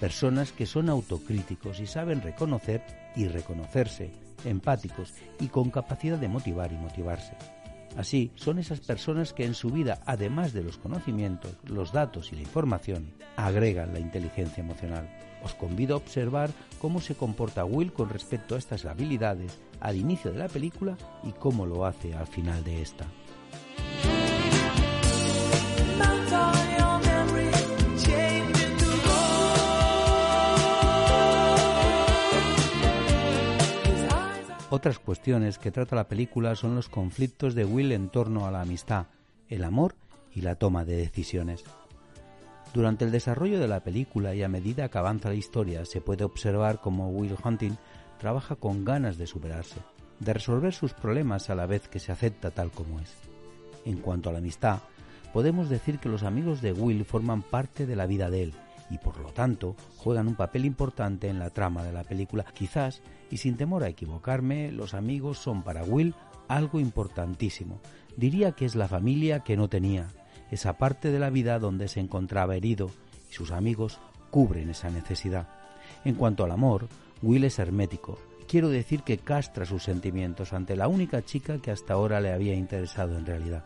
personas 0.00 0.52
que 0.52 0.66
son 0.66 0.88
autocríticos 0.88 1.80
y 1.80 1.86
saben 1.86 2.22
reconocer 2.22 2.82
y 3.14 3.28
reconocerse, 3.28 4.12
empáticos 4.44 5.14
y 5.40 5.48
con 5.48 5.70
capacidad 5.70 6.18
de 6.18 6.28
motivar 6.28 6.72
y 6.72 6.76
motivarse. 6.76 7.32
Así, 7.96 8.30
son 8.34 8.58
esas 8.58 8.80
personas 8.80 9.32
que 9.32 9.44
en 9.44 9.54
su 9.54 9.70
vida, 9.70 10.00
además 10.04 10.52
de 10.52 10.62
los 10.62 10.76
conocimientos, 10.76 11.56
los 11.64 11.92
datos 11.92 12.30
y 12.32 12.36
la 12.36 12.42
información, 12.42 13.12
agregan 13.36 13.94
la 13.94 14.00
inteligencia 14.00 14.62
emocional. 14.62 15.08
Os 15.42 15.54
convido 15.54 15.94
a 15.94 15.98
observar 15.98 16.50
cómo 16.78 17.00
se 17.00 17.14
comporta 17.14 17.64
Will 17.64 17.92
con 17.92 18.10
respecto 18.10 18.54
a 18.54 18.58
estas 18.58 18.84
habilidades 18.84 19.58
al 19.80 19.96
inicio 19.96 20.32
de 20.32 20.38
la 20.38 20.48
película 20.48 20.98
y 21.22 21.32
cómo 21.32 21.64
lo 21.64 21.86
hace 21.86 22.14
al 22.14 22.26
final 22.26 22.62
de 22.64 22.82
esta. 22.82 23.06
Otras 34.76 34.98
cuestiones 34.98 35.58
que 35.58 35.70
trata 35.70 35.96
la 35.96 36.06
película 36.06 36.54
son 36.54 36.74
los 36.74 36.90
conflictos 36.90 37.54
de 37.54 37.64
Will 37.64 37.92
en 37.92 38.10
torno 38.10 38.46
a 38.46 38.50
la 38.50 38.60
amistad, 38.60 39.06
el 39.48 39.64
amor 39.64 39.94
y 40.34 40.42
la 40.42 40.56
toma 40.56 40.84
de 40.84 40.98
decisiones. 40.98 41.64
Durante 42.74 43.06
el 43.06 43.10
desarrollo 43.10 43.58
de 43.58 43.68
la 43.68 43.80
película 43.80 44.34
y 44.34 44.42
a 44.42 44.50
medida 44.50 44.90
que 44.90 44.98
avanza 44.98 45.30
la 45.30 45.34
historia 45.34 45.86
se 45.86 46.02
puede 46.02 46.24
observar 46.24 46.82
cómo 46.82 47.08
Will 47.08 47.38
Hunting 47.42 47.78
trabaja 48.18 48.56
con 48.56 48.84
ganas 48.84 49.16
de 49.16 49.26
superarse, 49.26 49.80
de 50.20 50.34
resolver 50.34 50.74
sus 50.74 50.92
problemas 50.92 51.48
a 51.48 51.54
la 51.54 51.64
vez 51.64 51.88
que 51.88 51.98
se 51.98 52.12
acepta 52.12 52.50
tal 52.50 52.70
como 52.70 53.00
es. 53.00 53.14
En 53.86 53.96
cuanto 53.96 54.28
a 54.28 54.32
la 54.34 54.40
amistad, 54.40 54.80
podemos 55.32 55.70
decir 55.70 55.98
que 56.00 56.10
los 56.10 56.22
amigos 56.22 56.60
de 56.60 56.74
Will 56.74 57.06
forman 57.06 57.40
parte 57.40 57.86
de 57.86 57.96
la 57.96 58.04
vida 58.04 58.28
de 58.28 58.42
él, 58.42 58.54
y 58.90 58.98
por 58.98 59.18
lo 59.18 59.32
tanto 59.32 59.76
juegan 59.96 60.28
un 60.28 60.36
papel 60.36 60.64
importante 60.64 61.28
en 61.28 61.38
la 61.38 61.50
trama 61.50 61.82
de 61.82 61.92
la 61.92 62.04
película. 62.04 62.44
Quizás, 62.54 63.02
y 63.30 63.38
sin 63.38 63.56
temor 63.56 63.82
a 63.82 63.88
equivocarme, 63.88 64.72
los 64.72 64.94
amigos 64.94 65.38
son 65.38 65.62
para 65.62 65.84
Will 65.84 66.14
algo 66.48 66.80
importantísimo. 66.80 67.80
Diría 68.16 68.52
que 68.52 68.64
es 68.64 68.76
la 68.76 68.88
familia 68.88 69.40
que 69.40 69.56
no 69.56 69.68
tenía, 69.68 70.08
esa 70.50 70.78
parte 70.78 71.10
de 71.10 71.18
la 71.18 71.30
vida 71.30 71.58
donde 71.58 71.88
se 71.88 72.00
encontraba 72.00 72.56
herido, 72.56 72.90
y 73.30 73.34
sus 73.34 73.50
amigos 73.50 73.98
cubren 74.30 74.70
esa 74.70 74.90
necesidad. 74.90 75.48
En 76.04 76.14
cuanto 76.14 76.44
al 76.44 76.52
amor, 76.52 76.88
Will 77.22 77.44
es 77.44 77.58
hermético. 77.58 78.18
Quiero 78.46 78.68
decir 78.68 79.02
que 79.02 79.18
castra 79.18 79.64
sus 79.64 79.82
sentimientos 79.82 80.52
ante 80.52 80.76
la 80.76 80.86
única 80.86 81.24
chica 81.24 81.58
que 81.58 81.72
hasta 81.72 81.94
ahora 81.94 82.20
le 82.20 82.32
había 82.32 82.54
interesado 82.54 83.18
en 83.18 83.26
realidad. 83.26 83.64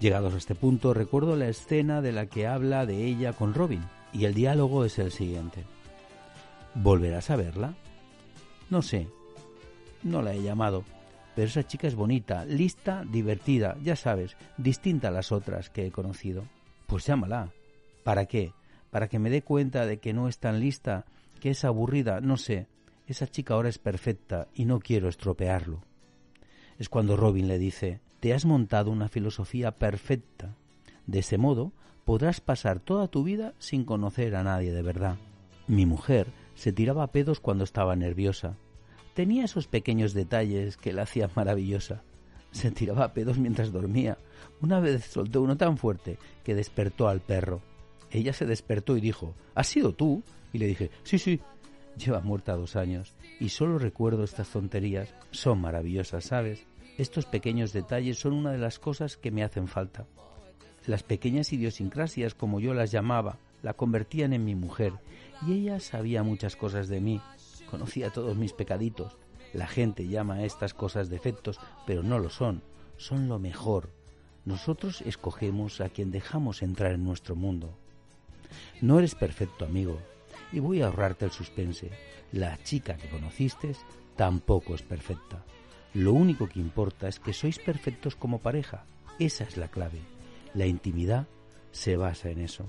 Llegados 0.00 0.34
a 0.34 0.38
este 0.38 0.54
punto, 0.54 0.92
recuerdo 0.92 1.36
la 1.36 1.48
escena 1.48 2.02
de 2.02 2.12
la 2.12 2.26
que 2.26 2.46
habla 2.46 2.84
de 2.84 3.04
ella 3.04 3.32
con 3.32 3.54
Robin, 3.54 3.82
y 4.12 4.24
el 4.24 4.34
diálogo 4.34 4.84
es 4.84 4.98
el 4.98 5.12
siguiente. 5.12 5.64
¿Volverás 6.74 7.30
a 7.30 7.36
verla? 7.36 7.74
No 8.68 8.82
sé. 8.82 9.08
No 10.02 10.22
la 10.22 10.34
he 10.34 10.42
llamado. 10.42 10.84
Pero 11.34 11.48
esa 11.48 11.66
chica 11.66 11.86
es 11.86 11.94
bonita, 11.94 12.44
lista, 12.44 13.04
divertida, 13.04 13.76
ya 13.82 13.96
sabes, 13.96 14.36
distinta 14.56 15.08
a 15.08 15.12
las 15.12 15.32
otras 15.32 15.70
que 15.70 15.86
he 15.86 15.90
conocido. 15.90 16.44
Pues 16.86 17.06
llámala. 17.06 17.50
¿Para 18.04 18.26
qué? 18.26 18.52
Para 18.90 19.08
que 19.08 19.18
me 19.18 19.30
dé 19.30 19.42
cuenta 19.42 19.86
de 19.86 19.98
que 19.98 20.12
no 20.12 20.28
es 20.28 20.38
tan 20.38 20.60
lista, 20.60 21.04
que 21.40 21.50
es 21.50 21.64
aburrida, 21.64 22.20
no 22.20 22.36
sé. 22.36 22.66
Esa 23.06 23.26
chica 23.26 23.54
ahora 23.54 23.68
es 23.68 23.78
perfecta 23.78 24.48
y 24.54 24.64
no 24.64 24.80
quiero 24.80 25.08
estropearlo. 25.08 25.82
Es 26.78 26.88
cuando 26.88 27.16
Robin 27.16 27.48
le 27.48 27.58
dice, 27.58 28.00
te 28.20 28.34
has 28.34 28.44
montado 28.44 28.90
una 28.90 29.08
filosofía 29.08 29.72
perfecta. 29.72 30.54
De 31.06 31.20
ese 31.20 31.38
modo, 31.38 31.72
podrás 32.10 32.40
pasar 32.40 32.80
toda 32.80 33.06
tu 33.06 33.22
vida 33.22 33.54
sin 33.60 33.84
conocer 33.84 34.34
a 34.34 34.42
nadie 34.42 34.72
de 34.72 34.82
verdad. 34.82 35.16
Mi 35.68 35.86
mujer 35.86 36.26
se 36.56 36.72
tiraba 36.72 37.04
a 37.04 37.12
pedos 37.12 37.38
cuando 37.38 37.62
estaba 37.62 37.94
nerviosa. 37.94 38.56
Tenía 39.14 39.44
esos 39.44 39.68
pequeños 39.68 40.12
detalles 40.12 40.76
que 40.76 40.92
la 40.92 41.02
hacían 41.02 41.30
maravillosa. 41.36 42.02
Se 42.50 42.72
tiraba 42.72 43.04
a 43.04 43.12
pedos 43.12 43.38
mientras 43.38 43.70
dormía. 43.70 44.18
Una 44.60 44.80
vez 44.80 45.04
soltó 45.04 45.40
uno 45.40 45.56
tan 45.56 45.78
fuerte 45.78 46.18
que 46.42 46.56
despertó 46.56 47.06
al 47.06 47.20
perro. 47.20 47.62
Ella 48.10 48.32
se 48.32 48.44
despertó 48.44 48.96
y 48.96 49.00
dijo, 49.00 49.36
¿Has 49.54 49.68
sido 49.68 49.92
tú? 49.92 50.24
Y 50.52 50.58
le 50.58 50.66
dije, 50.66 50.90
sí, 51.04 51.16
sí. 51.16 51.40
Lleva 51.96 52.18
muerta 52.22 52.56
dos 52.56 52.74
años 52.74 53.14
y 53.38 53.50
solo 53.50 53.78
recuerdo 53.78 54.24
estas 54.24 54.48
tonterías. 54.48 55.14
Son 55.30 55.60
maravillosas, 55.60 56.24
¿sabes? 56.24 56.66
Estos 56.98 57.26
pequeños 57.26 57.72
detalles 57.72 58.18
son 58.18 58.32
una 58.32 58.50
de 58.50 58.58
las 58.58 58.80
cosas 58.80 59.16
que 59.16 59.30
me 59.30 59.44
hacen 59.44 59.68
falta 59.68 60.08
las 60.90 61.04
pequeñas 61.04 61.52
idiosincrasias, 61.52 62.34
como 62.34 62.58
yo 62.58 62.74
las 62.74 62.90
llamaba, 62.90 63.38
la 63.62 63.74
convertían 63.74 64.32
en 64.32 64.44
mi 64.44 64.56
mujer 64.56 64.94
y 65.46 65.52
ella 65.52 65.78
sabía 65.78 66.24
muchas 66.24 66.56
cosas 66.56 66.88
de 66.88 67.00
mí, 67.00 67.20
conocía 67.70 68.10
todos 68.10 68.36
mis 68.36 68.52
pecaditos. 68.52 69.16
La 69.52 69.68
gente 69.68 70.08
llama 70.08 70.34
a 70.34 70.44
estas 70.44 70.74
cosas 70.74 71.08
defectos, 71.08 71.60
pero 71.86 72.02
no 72.02 72.18
lo 72.18 72.28
son, 72.28 72.62
son 72.96 73.28
lo 73.28 73.38
mejor. 73.38 73.90
Nosotros 74.44 75.00
escogemos 75.02 75.80
a 75.80 75.90
quien 75.90 76.10
dejamos 76.10 76.60
entrar 76.60 76.92
en 76.92 77.04
nuestro 77.04 77.36
mundo. 77.36 77.72
No 78.80 78.98
eres 78.98 79.14
perfecto, 79.14 79.64
amigo, 79.64 80.00
y 80.52 80.58
voy 80.58 80.82
a 80.82 80.86
ahorrarte 80.86 81.24
el 81.24 81.30
suspense. 81.30 81.90
La 82.32 82.60
chica 82.64 82.96
que 82.96 83.08
conociste 83.08 83.76
tampoco 84.16 84.74
es 84.74 84.82
perfecta. 84.82 85.44
Lo 85.94 86.12
único 86.12 86.48
que 86.48 86.58
importa 86.58 87.06
es 87.06 87.20
que 87.20 87.32
sois 87.32 87.60
perfectos 87.60 88.16
como 88.16 88.40
pareja. 88.40 88.84
Esa 89.20 89.44
es 89.44 89.56
la 89.56 89.68
clave. 89.68 90.00
La 90.54 90.66
intimidad 90.66 91.26
se 91.70 91.96
basa 91.96 92.30
en 92.30 92.40
eso. 92.40 92.66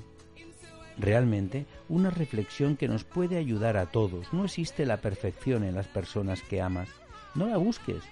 Realmente, 0.98 1.66
una 1.90 2.10
reflexión 2.10 2.78
que 2.78 2.88
nos 2.88 3.04
puede 3.04 3.38
ayudar 3.38 3.78
a 3.78 3.88
todos. 3.88 4.32
No 4.34 4.46
existe 4.46 4.86
la 4.86 4.98
perfección 4.98 5.64
en 5.64 5.76
las 5.76 5.88
personas 5.88 6.42
que 6.44 6.62
amas. 6.62 6.90
No 7.34 7.48
la 7.48 7.58
busques. 7.58 8.04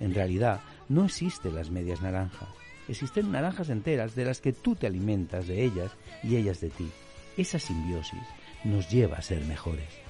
En 0.00 0.14
realidad, 0.14 0.60
no 0.88 1.04
existen 1.04 1.54
las 1.54 1.70
medias 1.70 2.02
naranjas. 2.02 2.48
Existen 2.88 3.32
naranjas 3.32 3.70
enteras 3.70 4.14
de 4.14 4.26
las 4.26 4.40
que 4.40 4.52
tú 4.52 4.74
te 4.74 4.86
alimentas 4.86 5.46
de 5.46 5.64
ellas 5.64 5.92
y 6.22 6.36
ellas 6.36 6.60
de 6.60 6.70
ti. 6.70 6.90
Esa 7.36 7.58
simbiosis 7.58 8.22
nos 8.64 8.90
lleva 8.90 9.16
a 9.16 9.22
ser 9.22 9.44
mejores. 9.44 10.03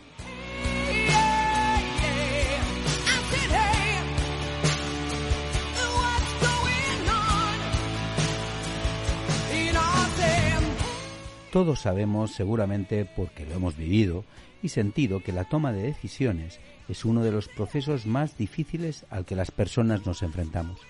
Todos 11.55 11.79
sabemos, 11.79 12.33
seguramente 12.33 13.05
porque 13.05 13.47
lo 13.47 13.55
hemos 13.55 13.77
vivido 13.77 14.25
y 14.61 14.71
sentido, 14.71 15.23
que 15.23 15.31
la 15.31 15.45
toma 15.45 15.73
de 15.73 15.83
decisiones 15.83 16.59
es 16.89 17.05
uno 17.05 17.23
de 17.23 17.31
los 17.31 17.47
procesos 17.47 18.07
más 18.07 18.37
difíciles 18.37 19.07
al 19.09 19.25
que 19.25 19.37
las 19.37 19.53
personas 19.53 20.05
nos 20.05 20.25
enfrentamos. 20.25 20.81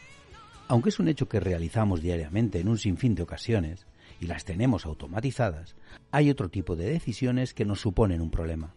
Aunque 0.66 0.88
es 0.88 0.98
un 0.98 1.08
hecho 1.08 1.28
que 1.28 1.38
realizamos 1.38 2.00
diariamente 2.00 2.60
en 2.60 2.68
un 2.68 2.78
sinfín 2.78 3.14
de 3.14 3.24
ocasiones 3.24 3.84
y 4.22 4.26
las 4.26 4.46
tenemos 4.46 4.86
automatizadas, 4.86 5.76
hay 6.10 6.30
otro 6.30 6.48
tipo 6.48 6.76
de 6.76 6.88
decisiones 6.88 7.52
que 7.52 7.66
nos 7.66 7.82
suponen 7.82 8.22
un 8.22 8.30
problema. 8.30 8.72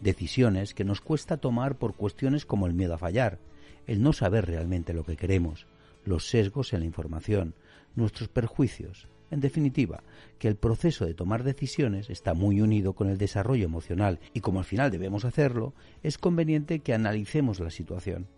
Decisiones 0.00 0.72
que 0.72 0.86
nos 0.86 1.02
cuesta 1.02 1.36
tomar 1.36 1.76
por 1.76 1.94
cuestiones 1.94 2.46
como 2.46 2.66
el 2.66 2.72
miedo 2.72 2.94
a 2.94 2.98
fallar, 2.98 3.38
el 3.86 4.00
no 4.00 4.14
saber 4.14 4.46
realmente 4.46 4.94
lo 4.94 5.04
que 5.04 5.18
queremos, 5.18 5.66
los 6.06 6.26
sesgos 6.26 6.72
en 6.72 6.80
la 6.80 6.86
información, 6.86 7.54
nuestros 7.96 8.30
perjuicios, 8.30 9.08
en 9.30 9.40
definitiva, 9.40 10.02
que 10.38 10.48
el 10.48 10.56
proceso 10.56 11.04
de 11.04 11.14
tomar 11.14 11.42
decisiones 11.42 12.10
está 12.10 12.34
muy 12.34 12.60
unido 12.60 12.94
con 12.94 13.08
el 13.08 13.18
desarrollo 13.18 13.64
emocional 13.64 14.20
y 14.34 14.40
como 14.40 14.58
al 14.58 14.64
final 14.64 14.90
debemos 14.90 15.24
hacerlo, 15.24 15.74
es 16.02 16.18
conveniente 16.18 16.80
que 16.80 16.94
analicemos 16.94 17.60
la 17.60 17.70
situación. 17.70 18.28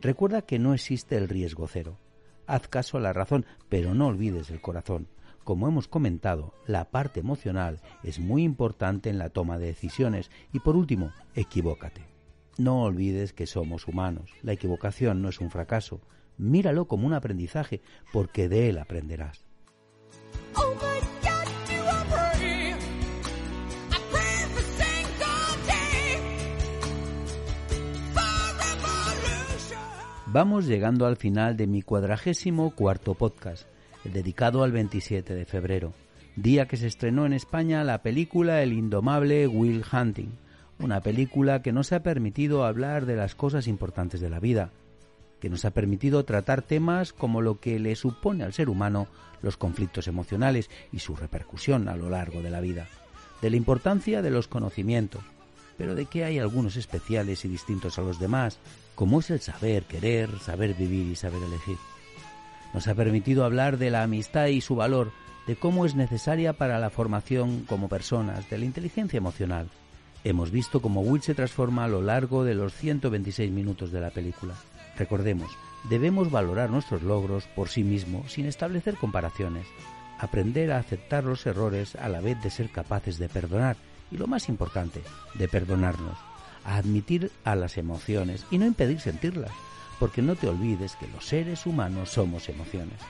Recuerda 0.00 0.42
que 0.42 0.58
no 0.58 0.74
existe 0.74 1.16
el 1.16 1.28
riesgo 1.28 1.66
cero. 1.66 1.98
Haz 2.46 2.68
caso 2.68 2.96
a 2.96 3.00
la 3.00 3.12
razón, 3.12 3.46
pero 3.68 3.94
no 3.94 4.06
olvides 4.06 4.50
el 4.50 4.60
corazón. 4.60 5.08
Como 5.44 5.68
hemos 5.68 5.88
comentado, 5.88 6.54
la 6.66 6.90
parte 6.90 7.20
emocional 7.20 7.80
es 8.02 8.18
muy 8.18 8.42
importante 8.42 9.08
en 9.10 9.18
la 9.18 9.30
toma 9.30 9.58
de 9.58 9.66
decisiones 9.66 10.30
y 10.52 10.60
por 10.60 10.76
último, 10.76 11.12
equivócate. 11.34 12.06
No 12.58 12.82
olvides 12.82 13.32
que 13.32 13.46
somos 13.46 13.88
humanos. 13.88 14.30
La 14.42 14.52
equivocación 14.52 15.22
no 15.22 15.28
es 15.28 15.40
un 15.40 15.50
fracaso. 15.50 16.00
Míralo 16.36 16.86
como 16.86 17.06
un 17.06 17.14
aprendizaje 17.14 17.80
porque 18.12 18.48
de 18.48 18.68
él 18.68 18.78
aprenderás. 18.78 19.49
Vamos 30.32 30.66
llegando 30.66 31.06
al 31.06 31.16
final 31.16 31.56
de 31.56 31.66
mi 31.66 31.82
cuadragésimo 31.82 32.70
cuarto 32.76 33.14
podcast, 33.14 33.66
dedicado 34.04 34.62
al 34.62 34.70
27 34.70 35.34
de 35.34 35.44
febrero, 35.44 35.92
día 36.36 36.68
que 36.68 36.76
se 36.76 36.86
estrenó 36.86 37.26
en 37.26 37.32
España 37.32 37.82
la 37.82 38.02
película 38.02 38.62
El 38.62 38.72
indomable 38.72 39.48
Will 39.48 39.84
Hunting, 39.92 40.30
una 40.78 41.00
película 41.00 41.62
que 41.62 41.72
nos 41.72 41.92
ha 41.92 42.04
permitido 42.04 42.64
hablar 42.64 43.06
de 43.06 43.16
las 43.16 43.34
cosas 43.34 43.66
importantes 43.66 44.20
de 44.20 44.30
la 44.30 44.38
vida, 44.38 44.70
que 45.40 45.50
nos 45.50 45.64
ha 45.64 45.70
permitido 45.70 46.24
tratar 46.24 46.62
temas 46.62 47.12
como 47.12 47.40
lo 47.40 47.58
que 47.58 47.78
le 47.78 47.96
supone 47.96 48.44
al 48.44 48.52
ser 48.52 48.68
humano 48.68 49.08
los 49.42 49.56
conflictos 49.56 50.06
emocionales 50.06 50.70
y 50.92 50.98
su 50.98 51.16
repercusión 51.16 51.88
a 51.88 51.96
lo 51.96 52.10
largo 52.10 52.42
de 52.42 52.50
la 52.50 52.60
vida, 52.60 52.86
de 53.40 53.50
la 53.50 53.56
importancia 53.56 54.22
de 54.22 54.30
los 54.30 54.48
conocimientos, 54.48 55.22
pero 55.78 55.94
de 55.94 56.06
que 56.06 56.24
hay 56.24 56.38
algunos 56.38 56.76
especiales 56.76 57.44
y 57.44 57.48
distintos 57.48 57.98
a 57.98 58.02
los 58.02 58.20
demás, 58.20 58.58
como 58.94 59.20
es 59.20 59.30
el 59.30 59.40
saber 59.40 59.84
querer, 59.84 60.28
saber 60.40 60.74
vivir 60.74 61.06
y 61.06 61.16
saber 61.16 61.42
elegir. 61.42 61.78
Nos 62.74 62.86
ha 62.86 62.94
permitido 62.94 63.44
hablar 63.44 63.78
de 63.78 63.90
la 63.90 64.02
amistad 64.02 64.46
y 64.46 64.60
su 64.60 64.76
valor, 64.76 65.10
de 65.46 65.56
cómo 65.56 65.86
es 65.86 65.94
necesaria 65.94 66.52
para 66.52 66.78
la 66.78 66.90
formación 66.90 67.64
como 67.64 67.88
personas, 67.88 68.48
de 68.50 68.58
la 68.58 68.66
inteligencia 68.66 69.16
emocional. 69.16 69.68
Hemos 70.22 70.50
visto 70.50 70.82
cómo 70.82 71.00
Will 71.00 71.22
se 71.22 71.34
transforma 71.34 71.84
a 71.84 71.88
lo 71.88 72.02
largo 72.02 72.44
de 72.44 72.54
los 72.54 72.74
126 72.74 73.50
minutos 73.50 73.90
de 73.90 74.00
la 74.02 74.10
película. 74.10 74.54
Recordemos, 75.00 75.50
debemos 75.88 76.30
valorar 76.30 76.68
nuestros 76.68 77.02
logros 77.02 77.46
por 77.56 77.70
sí 77.70 77.82
mismo 77.82 78.28
sin 78.28 78.44
establecer 78.44 78.96
comparaciones, 78.96 79.66
aprender 80.18 80.70
a 80.70 80.78
aceptar 80.78 81.24
los 81.24 81.46
errores 81.46 81.96
a 81.96 82.10
la 82.10 82.20
vez 82.20 82.38
de 82.42 82.50
ser 82.50 82.68
capaces 82.68 83.18
de 83.18 83.30
perdonar 83.30 83.78
y 84.10 84.18
lo 84.18 84.26
más 84.26 84.50
importante, 84.50 85.00
de 85.36 85.48
perdonarnos, 85.48 86.18
a 86.66 86.76
admitir 86.76 87.32
a 87.44 87.54
las 87.54 87.78
emociones 87.78 88.44
y 88.50 88.58
no 88.58 88.66
impedir 88.66 89.00
sentirlas, 89.00 89.52
porque 89.98 90.20
no 90.20 90.36
te 90.36 90.48
olvides 90.48 90.96
que 90.96 91.08
los 91.08 91.24
seres 91.24 91.64
humanos 91.64 92.10
somos 92.10 92.50
emociones. 92.50 93.00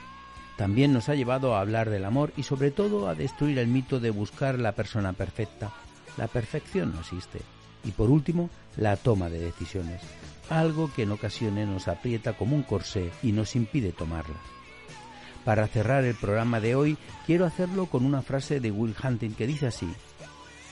También 0.55 0.93
nos 0.93 1.09
ha 1.09 1.15
llevado 1.15 1.55
a 1.57 1.59
hablar 1.59 1.89
del 1.89 2.05
amor 2.05 2.31
y 2.37 2.43
sobre 2.43 2.71
todo 2.71 3.09
a 3.09 3.15
destruir 3.15 3.59
el 3.59 3.67
mito 3.67 3.99
de 3.99 4.11
buscar 4.11 4.57
la 4.57 4.71
persona 4.71 5.11
perfecta. 5.11 5.73
La 6.15 6.27
perfección 6.27 6.93
no 6.93 7.01
existe. 7.01 7.41
Y 7.83 7.91
por 7.91 8.09
último, 8.09 8.49
la 8.77 8.95
toma 8.95 9.29
de 9.29 9.39
decisiones, 9.39 10.01
algo 10.49 10.91
que 10.93 11.03
en 11.03 11.11
ocasiones 11.11 11.67
nos 11.67 11.87
aprieta 11.87 12.33
como 12.33 12.55
un 12.55 12.63
corsé 12.63 13.11
y 13.23 13.31
nos 13.31 13.55
impide 13.55 13.91
tomarlas. 13.91 14.41
Para 15.45 15.67
cerrar 15.67 16.03
el 16.03 16.15
programa 16.15 16.59
de 16.59 16.75
hoy, 16.75 16.97
quiero 17.25 17.45
hacerlo 17.45 17.87
con 17.87 18.05
una 18.05 18.21
frase 18.21 18.59
de 18.59 18.69
Will 18.69 18.95
Hunting 19.03 19.31
que 19.31 19.47
dice 19.47 19.67
así, 19.67 19.91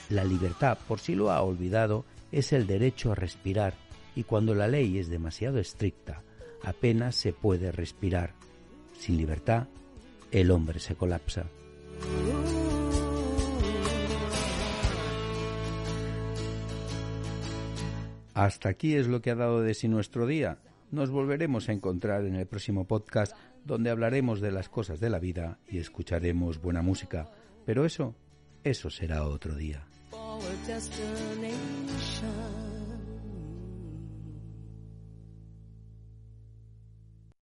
la 0.08 0.24
libertad, 0.24 0.78
por 0.86 1.00
si 1.00 1.14
lo 1.14 1.30
ha 1.30 1.42
olvidado, 1.42 2.04
es 2.30 2.52
el 2.52 2.66
derecho 2.66 3.12
a 3.12 3.16
respirar 3.16 3.74
y 4.14 4.24
cuando 4.24 4.54
la 4.54 4.68
ley 4.68 4.98
es 4.98 5.08
demasiado 5.08 5.58
estricta, 5.58 6.22
apenas 6.62 7.16
se 7.16 7.32
puede 7.32 7.72
respirar. 7.72 8.34
Sin 8.98 9.16
libertad, 9.16 9.68
el 10.30 10.50
hombre 10.50 10.78
se 10.78 10.94
colapsa. 10.94 11.46
Hasta 18.40 18.70
aquí 18.70 18.94
es 18.94 19.06
lo 19.06 19.20
que 19.20 19.30
ha 19.30 19.34
dado 19.34 19.60
de 19.60 19.74
sí 19.74 19.86
nuestro 19.86 20.26
día. 20.26 20.56
Nos 20.90 21.10
volveremos 21.10 21.68
a 21.68 21.72
encontrar 21.72 22.24
en 22.24 22.36
el 22.36 22.46
próximo 22.46 22.86
podcast 22.86 23.36
donde 23.66 23.90
hablaremos 23.90 24.40
de 24.40 24.50
las 24.50 24.70
cosas 24.70 24.98
de 24.98 25.10
la 25.10 25.18
vida 25.18 25.58
y 25.68 25.76
escucharemos 25.76 26.58
buena 26.58 26.80
música. 26.80 27.28
Pero 27.66 27.84
eso, 27.84 28.14
eso 28.64 28.88
será 28.88 29.24
otro 29.24 29.54
día. 29.54 29.86